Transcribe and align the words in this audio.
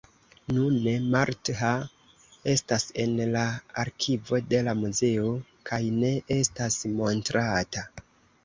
Nune, 0.53 0.93
Martha 1.15 1.69
estas 2.53 2.85
en 3.05 3.13
la 3.35 3.43
arkivo 3.83 4.41
de 4.55 4.63
la 4.69 4.75
muzeo 4.81 5.29
kaj 5.71 5.81
ne 6.01 6.11
estas 6.41 6.81
montrata. 6.97 7.89